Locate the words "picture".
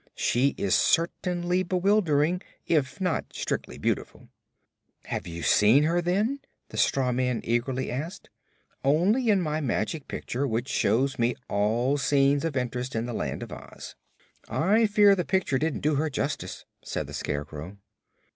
10.07-10.47, 15.23-15.59